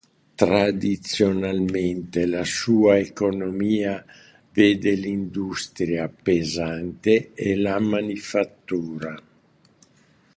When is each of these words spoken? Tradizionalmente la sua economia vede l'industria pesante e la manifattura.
Tradizionalmente 0.41 2.23
la 2.25 2.43
sua 2.43 2.97
economia 2.97 4.03
vede 4.51 4.93
l'industria 4.95 6.09
pesante 6.09 7.33
e 7.35 7.55
la 7.55 7.77
manifattura. 7.79 9.15